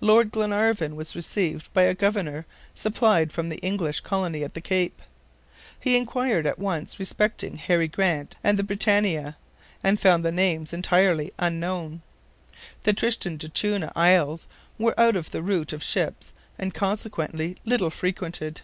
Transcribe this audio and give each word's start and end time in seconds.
Lord 0.00 0.30
Glenarvan 0.30 0.94
was 0.94 1.16
received 1.16 1.72
by 1.72 1.82
a 1.82 1.92
governor 1.92 2.46
supplied 2.76 3.32
from 3.32 3.48
the 3.48 3.56
English 3.56 3.98
colony 4.02 4.44
at 4.44 4.54
the 4.54 4.60
Cape. 4.60 5.02
He 5.80 5.96
inquired 5.96 6.46
at 6.46 6.60
once 6.60 7.00
respecting 7.00 7.56
Harry 7.56 7.88
Grant 7.88 8.36
and 8.44 8.56
the 8.56 8.62
BRITANNIA, 8.62 9.36
and 9.82 9.98
found 9.98 10.24
the 10.24 10.30
names 10.30 10.72
entirely 10.72 11.32
unknown. 11.40 12.02
The 12.84 12.92
Tristan 12.92 13.36
d'Acunha 13.36 13.90
Isles 13.96 14.46
are 14.80 14.94
out 14.96 15.16
of 15.16 15.32
the 15.32 15.42
route 15.42 15.72
of 15.72 15.82
ships, 15.82 16.32
and 16.56 16.72
consequently 16.72 17.56
little 17.64 17.90
frequented. 17.90 18.60